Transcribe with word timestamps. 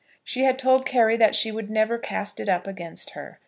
She 0.23 0.45
had 0.45 0.57
told 0.57 0.83
Carry 0.83 1.15
that 1.17 1.35
she 1.35 1.51
would 1.51 1.69
"never 1.69 1.99
cast 1.99 2.39
it 2.39 2.49
up 2.49 2.65
against 2.65 3.11
her." 3.11 3.39